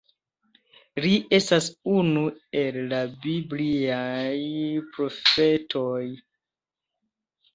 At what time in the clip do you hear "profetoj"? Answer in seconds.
4.95-6.01